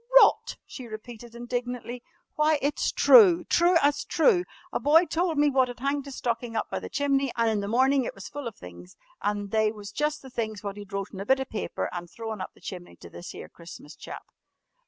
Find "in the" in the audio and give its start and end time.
7.49-7.67